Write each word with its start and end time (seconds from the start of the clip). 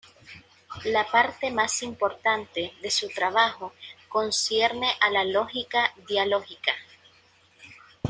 La 0.85 1.05
parte 1.11 1.51
más 1.51 1.83
importante 1.83 2.73
de 2.81 2.89
su 2.89 3.07
trabajo 3.09 3.71
concierne 4.09 4.89
a 4.99 5.11
la 5.11 5.23
lógica 5.23 5.93
dialógica. 6.07 6.73